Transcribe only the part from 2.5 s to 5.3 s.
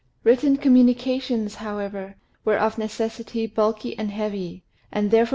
of necessity, bulky and heavy, and therefore M.